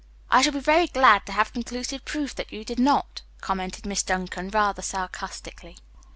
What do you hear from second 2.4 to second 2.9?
you did